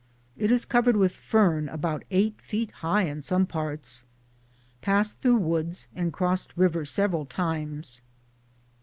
It 0.35 0.49
is 0.49 0.65
covered 0.65 0.97
with 0.97 1.11
fern 1.11 1.69
about 1.69 2.05
8 2.09 2.41
feet 2.41 2.71
high 2.71 3.03
in 3.03 3.21
some 3.21 3.45
parts. 3.45 4.03
Passed 4.81 5.19
through 5.19 5.37
woods 5.37 5.89
and 5.95 6.11
crossed 6.11 6.57
river 6.57 6.85
several 6.85 7.27
times. 7.27 8.01